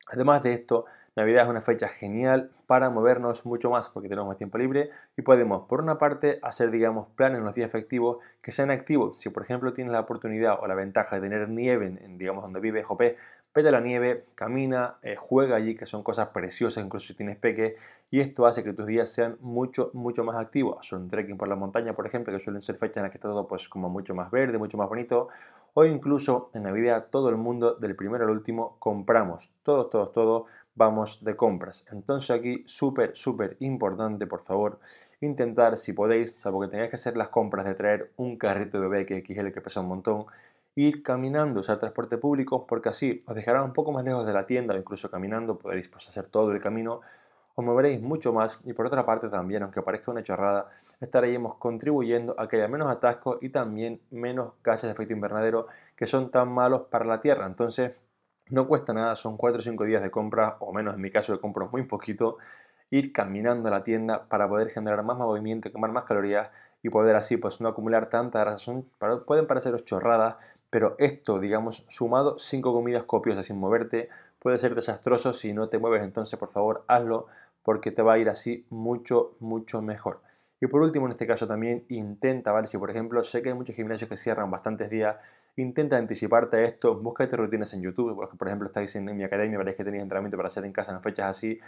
Además 0.09 0.42
de 0.42 0.52
esto, 0.52 0.85
Navidad 1.16 1.44
es 1.44 1.50
una 1.50 1.62
fecha 1.62 1.88
genial 1.88 2.50
para 2.66 2.90
movernos 2.90 3.46
mucho 3.46 3.70
más 3.70 3.88
porque 3.88 4.06
tenemos 4.06 4.28
más 4.28 4.37
tiempo 4.37 4.58
libre 4.58 4.90
y 5.16 5.23
podemos, 5.23 5.66
por 5.66 5.80
una 5.80 5.96
parte, 5.96 6.38
hacer, 6.42 6.70
digamos, 6.70 7.08
planes 7.16 7.38
en 7.38 7.44
los 7.44 7.54
días 7.54 7.70
efectivos 7.70 8.18
que 8.42 8.52
sean 8.52 8.70
activos. 8.70 9.18
Si, 9.18 9.30
por 9.30 9.42
ejemplo, 9.42 9.73
tienes 9.73 9.94
la 9.94 10.00
oportunidad 10.00 10.58
o 10.61 10.66
la 10.66 10.75
ventaja 10.75 11.16
de 11.16 11.23
tener 11.23 11.49
nieve 11.49 11.87
en, 11.87 12.18
digamos, 12.18 12.42
donde 12.42 12.61
vive 12.61 12.82
Jopé, 12.82 13.16
vete 13.54 13.70
a 13.70 13.73
la 13.73 13.80
nieve, 13.80 14.26
camina, 14.35 14.96
eh, 15.00 15.16
juega 15.18 15.56
allí, 15.56 15.75
que 15.75 15.87
son 15.87 16.02
cosas 16.02 16.28
preciosas, 16.28 16.85
incluso 16.85 17.06
si 17.06 17.14
tienes 17.14 17.38
peques, 17.38 17.76
y 18.11 18.20
esto 18.20 18.44
hace 18.44 18.62
que 18.62 18.75
tus 18.75 18.85
días 18.85 19.11
sean 19.11 19.38
mucho, 19.40 19.90
mucho 19.94 20.23
más 20.23 20.37
activos. 20.37 20.87
Son 20.87 21.04
un 21.04 21.08
trekking 21.08 21.38
por 21.38 21.49
la 21.49 21.56
montaña, 21.56 21.94
por 21.94 22.06
ejemplo, 22.06 22.30
que 22.30 22.40
suelen 22.40 22.61
ser 22.61 22.76
fechas 22.76 22.99
en 22.99 23.04
las 23.04 23.11
que 23.11 23.16
está 23.16 23.28
todo 23.28 23.49
pues 23.49 23.70
como 23.70 23.88
mucho 23.88 24.14
más 24.14 24.30
verde, 24.30 24.58
mucho 24.58 24.76
más 24.76 24.90
bonito, 24.90 25.28
o 25.73 25.87
incluso 25.87 26.50
en 26.52 26.64
Navidad 26.64 27.06
todo 27.11 27.30
el 27.30 27.37
mundo, 27.37 27.75
del 27.75 27.96
primero 27.96 28.25
al 28.25 28.30
último, 28.30 28.76
compramos, 28.78 29.50
todos, 29.62 29.88
todos, 29.88 30.12
todos, 30.12 30.44
vamos 30.76 31.25
de 31.25 31.35
compras. 31.35 31.85
Entonces 31.90 32.30
aquí 32.30 32.62
súper, 32.66 33.16
súper 33.16 33.56
importante, 33.61 34.26
por 34.26 34.42
favor, 34.42 34.78
intentar, 35.21 35.76
si 35.76 35.92
podéis, 35.92 36.38
salvo 36.38 36.61
que 36.61 36.68
tengáis 36.68 36.90
que 36.90 36.97
hacer 36.97 37.16
las 37.16 37.28
compras 37.28 37.64
de 37.66 37.75
traer 37.75 38.12
un 38.16 38.37
carrito 38.37 38.78
de 38.78 38.88
bebé 38.88 39.06
que 39.06 39.25
XL 39.26 39.50
que 39.50 39.61
pesa 39.61 39.80
un 39.80 39.88
montón, 39.88 40.26
ir 40.76 41.02
caminando, 41.02 41.61
usar 41.61 41.78
transporte 41.78 42.18
público, 42.18 42.66
porque 42.66 42.90
así 42.90 43.23
os 43.26 43.35
dejará 43.35 43.62
un 43.62 43.73
poco 43.73 43.92
más 43.92 44.04
lejos 44.04 44.26
de 44.26 44.35
la 44.35 44.47
tienda 44.47 44.75
o 44.75 44.78
incluso 44.78 45.11
caminando 45.11 45.59
podréis 45.59 45.88
pues, 45.88 46.06
hacer 46.09 46.26
todo 46.26 46.52
el 46.52 46.61
camino, 46.61 47.00
os 47.54 47.64
moveréis 47.64 48.02
mucho 48.02 48.35
más 48.35 48.61
y 48.64 48.75
por 48.75 48.85
otra 48.87 49.06
parte 49.06 49.30
también, 49.30 49.62
aunque 49.62 49.80
parezca 49.80 50.11
una 50.11 50.23
chorrada, 50.23 50.68
estaréis 51.00 51.38
contribuyendo 51.59 52.38
a 52.38 52.47
que 52.47 52.56
haya 52.56 52.68
menos 52.68 52.90
atascos 52.90 53.38
y 53.40 53.49
también 53.49 54.02
menos 54.11 54.52
gases 54.62 54.83
de 54.83 54.92
efecto 54.92 55.14
invernadero 55.14 55.66
que 55.97 56.04
son 56.04 56.30
tan 56.30 56.50
malos 56.50 56.83
para 56.90 57.06
la 57.06 57.23
Tierra. 57.23 57.47
Entonces, 57.47 57.99
no 58.50 58.69
cuesta 58.69 58.93
nada, 58.93 59.17
son 59.17 59.37
4 59.37 59.61
o 59.61 59.62
5 59.62 59.85
días 59.85 60.03
de 60.03 60.11
compra, 60.11 60.57
o 60.61 60.73
menos 60.73 60.95
en 60.95 61.00
mi 61.00 61.11
caso, 61.11 61.33
de 61.33 61.41
compro 61.41 61.69
muy 61.69 61.83
poquito, 61.85 62.38
ir 62.91 63.12
caminando 63.12 63.69
a 63.69 63.71
la 63.73 63.85
tienda 63.85 64.29
para 64.29 64.49
poder 64.49 64.71
generar 64.71 65.05
más 65.05 65.17
movimiento, 65.17 65.73
quemar 65.73 65.93
más 65.93 66.05
calorías 66.05 66.50
y 66.83 66.91
poder 66.91 67.17
así 67.17 67.37
pues 67.37 67.61
no 67.61 67.69
acumular 67.69 68.09
tanta 68.09 68.41
grasa. 68.41 68.59
Son, 68.59 68.88
pueden 69.26 69.47
pareceros 69.47 69.85
chorradas, 69.85 70.37
pero 70.71 70.95
esto, 70.99 71.41
digamos, 71.41 71.85
sumado 71.88 72.38
5 72.38 72.73
comidas 72.73 73.05
copiosas 73.05 73.47
sin 73.47 73.59
moverte, 73.59 74.09
puede 74.38 74.59
ser 74.59 74.75
desastroso 74.75 75.33
si 75.33 75.53
no 75.53 75.69
te 75.69 75.79
mueves. 75.79 76.03
Entonces, 76.03 76.38
por 76.38 76.50
favor, 76.50 76.85
hazlo 76.87 77.26
porque 77.62 77.91
te 77.91 78.03
va 78.03 78.15
a 78.15 78.19
ir 78.19 78.29
así 78.29 78.65
mucho, 78.71 79.35
mucho 79.41 79.83
mejor. 79.83 80.21
Y 80.61 80.69
por 80.69 80.83
último, 80.83 81.07
en 81.07 81.12
este 81.12 81.26
caso 81.26 81.47
también 81.49 81.85
intenta, 81.88 82.53
¿vale? 82.53 82.67
Si 82.69 82.79
por 82.79 82.91
ejemplo 82.91 83.23
sé 83.23 83.43
que 83.43 83.50
hay 83.50 83.55
muchos 83.55 83.75
gimnasios 83.76 84.09
que 84.09 84.17
cierran 84.17 84.50
bastantes 84.50 84.88
días 84.88 85.17
intenta 85.57 85.97
anticiparte 85.97 86.59
a 86.59 86.63
esto, 86.65 86.95
búscate 86.95 87.37
rutinas 87.37 87.73
en 87.73 87.83
YouTube, 87.83 88.15
porque 88.15 88.37
por 88.37 88.49
ejemplo 88.49 88.67
estáis 88.67 88.95
en, 88.97 89.05
mi 89.17 89.25
academia, 89.25 89.59
veréis 89.59 89.77
que 89.77 89.85
tenéis 89.85 90.03
entrenamiento 90.03 90.37
para 90.37 90.49
hacer 90.49 90.65
en 90.65 90.73
casa 90.73 90.93
en 90.93 91.03
fechas 91.03 91.27
así, 91.27 91.59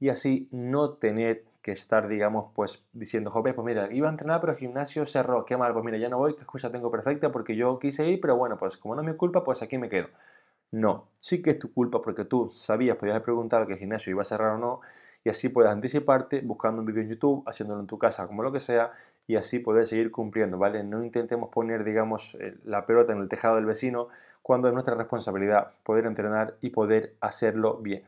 y 0.00 0.08
así 0.08 0.48
no 0.50 0.94
tener 0.94 1.44
que 1.62 1.72
estar, 1.72 2.08
digamos, 2.08 2.52
pues 2.54 2.84
diciendo, 2.92 3.30
joder, 3.30 3.54
pues 3.54 3.64
mira, 3.64 3.92
iba 3.92 4.08
a 4.08 4.10
entrenar 4.10 4.40
pero 4.40 4.52
el 4.52 4.58
gimnasio 4.58 5.06
cerró, 5.06 5.44
qué 5.44 5.56
mal, 5.56 5.72
pues 5.72 5.84
mira, 5.84 5.98
ya 5.98 6.08
no 6.08 6.18
voy, 6.18 6.34
qué 6.34 6.42
excusa 6.42 6.70
tengo 6.70 6.90
perfecta 6.90 7.30
porque 7.30 7.56
yo 7.56 7.78
quise 7.78 8.08
ir, 8.08 8.20
pero 8.20 8.36
bueno, 8.36 8.56
pues 8.58 8.76
como 8.76 8.94
no 8.94 9.02
es 9.02 9.08
mi 9.08 9.14
culpa, 9.14 9.44
pues 9.44 9.62
aquí 9.62 9.78
me 9.78 9.88
quedo. 9.88 10.08
No, 10.72 11.08
sí 11.18 11.42
que 11.42 11.50
es 11.50 11.58
tu 11.58 11.72
culpa 11.72 12.02
porque 12.02 12.24
tú 12.24 12.50
sabías, 12.50 12.96
podías 12.96 13.14
haber 13.14 13.24
preguntado 13.24 13.66
que 13.66 13.74
el 13.74 13.78
gimnasio 13.78 14.10
iba 14.10 14.22
a 14.22 14.24
cerrar 14.24 14.52
o 14.52 14.58
no, 14.58 14.80
y 15.24 15.28
así 15.28 15.48
puedes 15.48 15.70
anticiparte 15.72 16.40
buscando 16.40 16.80
un 16.80 16.86
vídeo 16.86 17.02
en 17.02 17.08
YouTube, 17.08 17.42
haciéndolo 17.46 17.80
en 17.80 17.86
tu 17.86 17.98
casa, 17.98 18.26
como 18.26 18.42
lo 18.42 18.52
que 18.52 18.60
sea, 18.60 18.92
y 19.26 19.36
así 19.36 19.58
poder 19.58 19.86
seguir 19.86 20.10
cumpliendo, 20.10 20.58
¿vale? 20.58 20.84
No 20.84 21.02
intentemos 21.02 21.50
poner, 21.50 21.84
digamos, 21.84 22.36
eh, 22.40 22.56
la 22.64 22.86
pelota 22.86 23.12
en 23.12 23.20
el 23.20 23.28
tejado 23.28 23.56
del 23.56 23.66
vecino 23.66 24.08
cuando 24.42 24.68
es 24.68 24.74
nuestra 24.74 24.94
responsabilidad 24.94 25.72
poder 25.82 26.06
entrenar 26.06 26.56
y 26.60 26.70
poder 26.70 27.16
hacerlo 27.20 27.78
bien. 27.78 28.04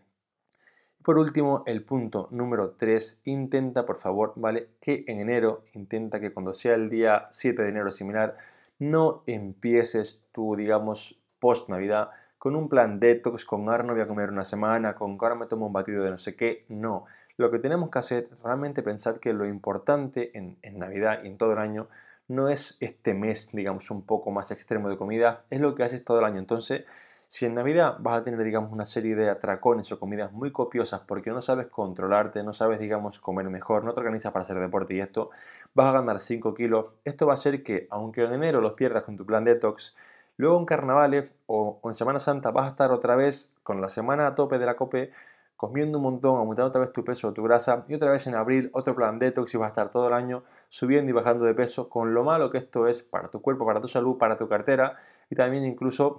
Por 1.02 1.18
último, 1.18 1.62
el 1.66 1.84
punto 1.84 2.28
número 2.30 2.72
3, 2.72 3.22
intenta 3.24 3.86
por 3.86 3.98
favor, 3.98 4.34
¿vale? 4.36 4.68
Que 4.80 5.04
en 5.06 5.20
enero, 5.20 5.64
intenta 5.72 6.20
que 6.20 6.32
cuando 6.32 6.52
sea 6.52 6.74
el 6.74 6.90
día 6.90 7.28
7 7.30 7.62
de 7.62 7.68
enero 7.68 7.90
similar, 7.90 8.36
no 8.78 9.22
empieces 9.26 10.22
tu, 10.32 10.54
digamos, 10.54 11.18
post 11.40 11.68
Navidad 11.68 12.10
con 12.38 12.54
un 12.54 12.68
plan 12.68 13.00
detox, 13.00 13.44
con 13.44 13.68
ahora 13.68 13.82
no 13.82 13.94
voy 13.94 14.02
a 14.02 14.06
comer 14.06 14.30
una 14.30 14.44
semana, 14.44 14.94
con 14.94 15.18
ahora 15.20 15.34
me 15.34 15.46
tomo 15.46 15.66
un 15.66 15.72
batido 15.72 16.04
de 16.04 16.10
no 16.10 16.18
sé 16.18 16.36
qué, 16.36 16.64
no. 16.68 17.06
Lo 17.38 17.50
que 17.50 17.58
tenemos 17.58 17.88
que 17.88 17.98
hacer 17.98 18.28
realmente 18.44 18.82
pensar 18.82 19.18
que 19.18 19.32
lo 19.32 19.46
importante 19.46 20.36
en, 20.36 20.58
en 20.60 20.78
Navidad 20.78 21.20
y 21.24 21.28
en 21.28 21.38
todo 21.38 21.52
el 21.52 21.58
año 21.58 21.88
no 22.28 22.50
es 22.50 22.76
este 22.80 23.14
mes, 23.14 23.48
digamos, 23.52 23.90
un 23.90 24.02
poco 24.02 24.30
más 24.30 24.50
extremo 24.50 24.90
de 24.90 24.98
comida, 24.98 25.44
es 25.48 25.62
lo 25.62 25.74
que 25.74 25.84
haces 25.84 26.04
todo 26.04 26.18
el 26.18 26.26
año. 26.26 26.38
Entonces, 26.38 26.84
si 27.26 27.46
en 27.46 27.54
Navidad 27.54 27.96
vas 28.00 28.18
a 28.18 28.24
tener, 28.24 28.42
digamos, 28.44 28.70
una 28.70 28.84
serie 28.84 29.16
de 29.16 29.30
atracones 29.30 29.90
o 29.92 29.98
comidas 29.98 30.32
muy 30.32 30.52
copiosas 30.52 31.00
porque 31.06 31.30
no 31.30 31.40
sabes 31.40 31.68
controlarte, 31.68 32.42
no 32.42 32.52
sabes, 32.52 32.78
digamos, 32.78 33.18
comer 33.18 33.48
mejor, 33.48 33.84
no 33.84 33.94
te 33.94 34.00
organizas 34.00 34.32
para 34.32 34.42
hacer 34.42 34.58
deporte 34.58 34.94
y 34.94 35.00
esto, 35.00 35.30
vas 35.72 35.86
a 35.86 35.92
ganar 35.92 36.20
5 36.20 36.52
kilos, 36.54 36.86
esto 37.04 37.26
va 37.26 37.32
a 37.32 37.34
hacer 37.34 37.62
que, 37.62 37.86
aunque 37.90 38.24
en 38.24 38.34
enero 38.34 38.60
los 38.60 38.74
pierdas 38.74 39.04
con 39.04 39.16
tu 39.16 39.24
plan 39.24 39.44
detox, 39.44 39.94
Luego 40.38 40.56
en 40.56 40.66
carnavales 40.66 41.34
o, 41.46 41.80
en 41.84 41.96
Semana 41.96 42.20
Santa 42.20 42.52
vas 42.52 42.66
a 42.66 42.68
estar 42.68 42.92
otra 42.92 43.16
vez 43.16 43.54
con 43.64 43.80
la 43.80 43.88
semana 43.88 44.28
a 44.28 44.34
tope 44.36 44.58
de 44.58 44.66
la 44.66 44.76
COPE, 44.76 45.10
comiendo 45.58 45.98
un 45.98 46.04
montón, 46.04 46.38
aumentando 46.38 46.68
otra 46.68 46.80
vez 46.80 46.92
tu 46.92 47.04
peso 47.04 47.28
o 47.28 47.32
tu 47.32 47.42
grasa, 47.42 47.84
y 47.88 47.94
otra 47.94 48.12
vez 48.12 48.26
en 48.28 48.36
abril 48.36 48.70
otro 48.72 48.94
plan 48.94 49.18
detox 49.18 49.52
y 49.52 49.58
vas 49.58 49.66
a 49.66 49.68
estar 49.70 49.90
todo 49.90 50.06
el 50.06 50.14
año 50.14 50.44
subiendo 50.68 51.10
y 51.10 51.12
bajando 51.12 51.44
de 51.44 51.52
peso, 51.52 51.88
con 51.88 52.14
lo 52.14 52.22
malo 52.22 52.50
que 52.50 52.58
esto 52.58 52.86
es 52.86 53.02
para 53.02 53.28
tu 53.28 53.42
cuerpo, 53.42 53.66
para 53.66 53.80
tu 53.80 53.88
salud, 53.88 54.16
para 54.16 54.36
tu 54.36 54.46
cartera 54.46 54.96
y 55.28 55.34
también 55.34 55.64
incluso 55.64 56.18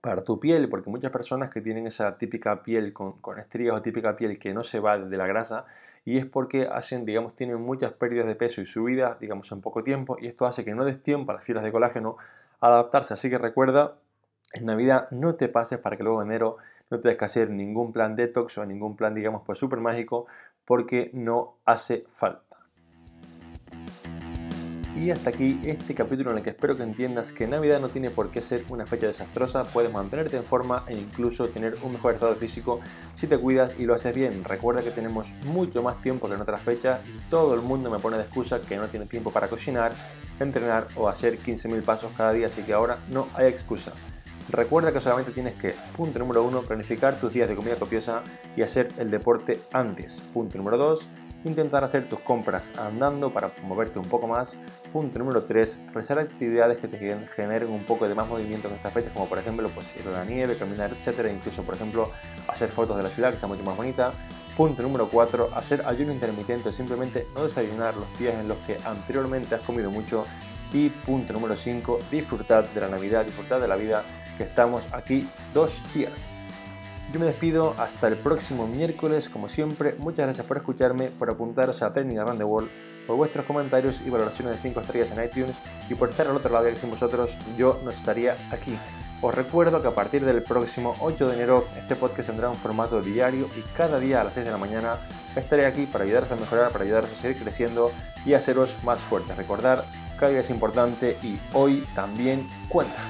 para 0.00 0.24
tu 0.24 0.40
piel, 0.40 0.70
porque 0.70 0.88
muchas 0.88 1.12
personas 1.12 1.50
que 1.50 1.60
tienen 1.60 1.86
esa 1.86 2.16
típica 2.16 2.62
piel 2.62 2.94
con, 2.94 3.20
con 3.20 3.38
estrías 3.38 3.76
o 3.76 3.82
típica 3.82 4.16
piel 4.16 4.38
que 4.38 4.54
no 4.54 4.62
se 4.62 4.80
va 4.80 4.98
de 4.98 5.16
la 5.16 5.26
grasa, 5.26 5.66
y 6.06 6.16
es 6.16 6.24
porque 6.24 6.66
hacen, 6.66 7.04
digamos, 7.04 7.36
tienen 7.36 7.60
muchas 7.60 7.92
pérdidas 7.92 8.26
de 8.26 8.34
peso 8.34 8.62
y 8.62 8.66
subidas, 8.66 9.20
digamos, 9.20 9.52
en 9.52 9.60
poco 9.60 9.82
tiempo, 9.82 10.16
y 10.18 10.26
esto 10.26 10.46
hace 10.46 10.64
que 10.64 10.74
no 10.74 10.86
des 10.86 11.02
tiempo 11.02 11.32
a 11.32 11.34
las 11.34 11.44
fibras 11.44 11.64
de 11.64 11.70
colágeno 11.70 12.16
adaptarse. 12.60 13.12
Así 13.12 13.28
que 13.28 13.36
recuerda, 13.36 13.96
en 14.54 14.64
Navidad 14.64 15.08
no 15.10 15.34
te 15.34 15.48
pases 15.48 15.78
para 15.78 15.98
que 15.98 16.02
luego 16.02 16.22
en 16.22 16.28
enero 16.28 16.56
no 16.90 17.00
tengas 17.00 17.18
que 17.18 17.24
hacer 17.24 17.50
ningún 17.50 17.92
plan 17.92 18.16
detox 18.16 18.58
o 18.58 18.66
ningún 18.66 18.96
plan, 18.96 19.14
digamos, 19.14 19.42
pues 19.46 19.58
súper 19.58 19.80
mágico, 19.80 20.26
porque 20.64 21.10
no 21.14 21.56
hace 21.64 22.04
falta. 22.12 22.50
Y 24.96 25.12
hasta 25.12 25.30
aquí 25.30 25.58
este 25.64 25.94
capítulo 25.94 26.30
en 26.32 26.38
el 26.38 26.44
que 26.44 26.50
espero 26.50 26.76
que 26.76 26.82
entiendas 26.82 27.32
que 27.32 27.46
Navidad 27.46 27.80
no 27.80 27.88
tiene 27.88 28.10
por 28.10 28.30
qué 28.30 28.42
ser 28.42 28.64
una 28.68 28.84
fecha 28.84 29.06
desastrosa, 29.06 29.64
puedes 29.64 29.90
mantenerte 29.90 30.36
en 30.36 30.44
forma 30.44 30.84
e 30.88 30.94
incluso 30.94 31.48
tener 31.48 31.76
un 31.82 31.94
mejor 31.94 32.14
estado 32.14 32.34
físico 32.34 32.80
si 33.14 33.26
te 33.26 33.38
cuidas 33.38 33.74
y 33.78 33.86
lo 33.86 33.94
haces 33.94 34.14
bien. 34.14 34.44
Recuerda 34.44 34.82
que 34.82 34.90
tenemos 34.90 35.32
mucho 35.46 35.82
más 35.82 36.02
tiempo 36.02 36.28
que 36.28 36.34
en 36.34 36.42
otras 36.42 36.60
fechas 36.60 37.00
y 37.06 37.30
todo 37.30 37.54
el 37.54 37.62
mundo 37.62 37.90
me 37.90 37.98
pone 37.98 38.18
de 38.18 38.24
excusa 38.24 38.60
que 38.60 38.76
no 38.76 38.88
tiene 38.88 39.06
tiempo 39.06 39.30
para 39.30 39.48
cocinar, 39.48 39.92
entrenar 40.38 40.88
o 40.96 41.08
hacer 41.08 41.38
15.000 41.38 41.82
pasos 41.82 42.12
cada 42.14 42.32
día, 42.32 42.48
así 42.48 42.62
que 42.62 42.74
ahora 42.74 42.98
no 43.08 43.26
hay 43.36 43.46
excusa. 43.46 43.92
Recuerda 44.52 44.92
que 44.92 45.00
solamente 45.00 45.30
tienes 45.30 45.54
que, 45.54 45.76
punto 45.96 46.18
número 46.18 46.42
uno, 46.42 46.62
planificar 46.62 47.20
tus 47.20 47.32
días 47.32 47.48
de 47.48 47.54
comida 47.54 47.76
copiosa 47.76 48.22
y 48.56 48.62
hacer 48.62 48.88
el 48.98 49.08
deporte 49.08 49.60
antes. 49.72 50.20
Punto 50.34 50.58
número 50.58 50.76
2, 50.76 51.08
intentar 51.44 51.84
hacer 51.84 52.08
tus 52.08 52.18
compras 52.18 52.72
andando 52.76 53.32
para 53.32 53.52
moverte 53.62 54.00
un 54.00 54.08
poco 54.08 54.26
más. 54.26 54.56
Punto 54.92 55.20
número 55.20 55.44
3, 55.44 55.82
realizar 55.92 56.18
actividades 56.18 56.78
que 56.78 56.88
te 56.88 56.98
generen 56.98 57.70
un 57.70 57.84
poco 57.84 58.08
de 58.08 58.16
más 58.16 58.28
movimiento 58.28 58.66
en 58.66 58.74
estas 58.74 58.92
fechas, 58.92 59.12
como 59.12 59.28
por 59.28 59.38
ejemplo 59.38 59.70
pues, 59.72 59.94
ir 59.96 60.08
a 60.08 60.10
la 60.10 60.24
nieve, 60.24 60.56
caminar, 60.56 60.90
etcétera, 60.90 61.30
incluso 61.30 61.62
por 61.62 61.76
ejemplo 61.76 62.10
hacer 62.48 62.72
fotos 62.72 62.96
de 62.96 63.04
la 63.04 63.10
ciudad 63.10 63.28
que 63.28 63.36
está 63.36 63.46
mucho 63.46 63.62
más 63.62 63.76
bonita. 63.76 64.12
Punto 64.56 64.82
número 64.82 65.08
4, 65.08 65.50
hacer 65.54 65.86
ayuno 65.86 66.12
intermitente 66.12 66.70
o 66.70 66.72
simplemente 66.72 67.24
no 67.36 67.44
desayunar 67.44 67.96
los 67.96 68.18
días 68.18 68.34
en 68.34 68.48
los 68.48 68.58
que 68.58 68.78
anteriormente 68.84 69.54
has 69.54 69.60
comido 69.60 69.92
mucho. 69.92 70.26
Y 70.72 70.88
punto 70.88 71.32
número 71.32 71.56
5, 71.56 71.98
disfrutar 72.10 72.68
de 72.68 72.80
la 72.80 72.88
Navidad, 72.88 73.24
disfrutar 73.24 73.60
de 73.60 73.66
la 73.66 73.74
vida 73.74 74.04
que 74.40 74.44
estamos 74.44 74.86
aquí 74.92 75.28
dos 75.52 75.82
días. 75.92 76.32
Yo 77.12 77.20
me 77.20 77.26
despido 77.26 77.74
hasta 77.76 78.08
el 78.08 78.16
próximo 78.16 78.66
miércoles, 78.66 79.28
como 79.28 79.50
siempre. 79.50 79.96
Muchas 79.98 80.24
gracias 80.24 80.46
por 80.46 80.56
escucharme, 80.56 81.08
por 81.08 81.28
apuntaros 81.28 81.82
a 81.82 81.92
Training 81.92 82.16
Around 82.16 82.38
the 82.38 82.44
World, 82.44 82.70
por 83.06 83.16
vuestros 83.16 83.44
comentarios 83.44 84.00
y 84.00 84.08
valoraciones 84.08 84.54
de 84.54 84.58
5 84.58 84.80
estrellas 84.80 85.10
en 85.10 85.22
iTunes 85.22 85.56
y 85.90 85.94
por 85.94 86.08
estar 86.08 86.26
al 86.26 86.36
otro 86.36 86.50
lado, 86.50 86.70
que 86.70 86.78
sin 86.78 86.88
vosotros 86.88 87.36
yo 87.58 87.82
no 87.84 87.90
estaría 87.90 88.38
aquí. 88.50 88.78
Os 89.20 89.34
recuerdo 89.34 89.82
que 89.82 89.88
a 89.88 89.94
partir 89.94 90.24
del 90.24 90.42
próximo 90.42 90.96
8 91.00 91.28
de 91.28 91.34
enero 91.34 91.66
este 91.76 91.94
podcast 91.94 92.26
tendrá 92.26 92.48
un 92.48 92.56
formato 92.56 93.02
diario 93.02 93.46
y 93.58 93.60
cada 93.76 94.00
día 94.00 94.22
a 94.22 94.24
las 94.24 94.32
6 94.32 94.46
de 94.46 94.52
la 94.52 94.56
mañana 94.56 95.00
estaré 95.36 95.66
aquí 95.66 95.84
para 95.84 96.04
ayudaros 96.04 96.32
a 96.32 96.36
mejorar, 96.36 96.72
para 96.72 96.84
ayudaros 96.84 97.12
a 97.12 97.16
seguir 97.16 97.42
creciendo 97.42 97.92
y 98.24 98.32
haceros 98.32 98.82
más 98.84 99.02
fuertes. 99.02 99.36
Recordar, 99.36 99.84
cada 100.18 100.32
día 100.32 100.40
es 100.40 100.48
importante 100.48 101.18
y 101.22 101.38
hoy 101.52 101.86
también 101.94 102.48
cuenta. 102.70 103.02